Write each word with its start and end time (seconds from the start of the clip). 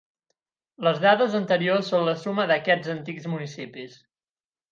Les 0.87 1.01
dades 1.03 1.35
anteriors 1.39 1.91
són 1.93 2.07
la 2.09 2.15
suma 2.23 2.47
d'aquests 2.53 2.91
antics 2.97 3.31
municipis. 3.35 4.01